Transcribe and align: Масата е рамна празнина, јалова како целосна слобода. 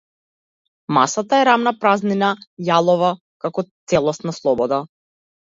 Масата 0.95 1.37
е 1.39 1.43
рамна 1.49 1.73
празнина, 1.83 2.31
јалова 2.71 3.11
како 3.45 3.67
целосна 3.93 4.37
слобода. 4.41 4.83